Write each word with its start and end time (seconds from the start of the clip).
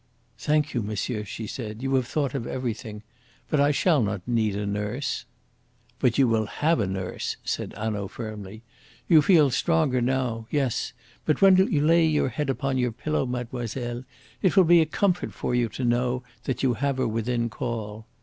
"Thank 0.39 0.73
you, 0.73 0.81
monsieur," 0.81 1.23
she 1.23 1.45
said; 1.45 1.83
"you 1.83 1.93
have 1.93 2.07
thought 2.07 2.33
of 2.33 2.47
everything. 2.47 3.03
But 3.51 3.59
I 3.61 3.69
shall 3.69 4.01
not 4.01 4.27
need 4.27 4.55
a 4.55 4.65
nurse." 4.65 5.25
"But 5.99 6.17
you 6.17 6.27
will 6.27 6.47
have 6.47 6.79
a 6.79 6.87
nurse," 6.87 7.37
said 7.45 7.75
Hanaud 7.77 8.07
firmly. 8.07 8.63
"You 9.07 9.21
feel 9.21 9.51
stronger 9.51 10.01
now 10.01 10.47
yes, 10.49 10.93
but 11.23 11.39
when 11.39 11.55
you 11.57 11.81
lay 11.85 12.03
your 12.07 12.29
head 12.29 12.49
upon 12.49 12.79
your 12.79 12.91
pillow, 12.91 13.27
mademoiselle, 13.27 14.03
it 14.41 14.57
will 14.57 14.63
be 14.63 14.81
a 14.81 14.87
comfort 14.87 15.33
to 15.39 15.53
you 15.53 15.69
to 15.69 15.83
know 15.85 16.23
that 16.45 16.63
you 16.63 16.73
have 16.73 16.97
her 16.97 17.07
within 17.07 17.47
call. 17.47 18.07